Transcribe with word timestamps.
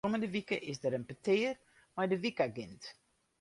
Kommende 0.05 0.31
wike 0.33 0.55
is 0.71 0.79
der 0.83 0.93
in 0.99 1.05
petear 1.09 1.55
mei 1.95 2.07
de 2.11 2.17
wykagint. 2.23 2.83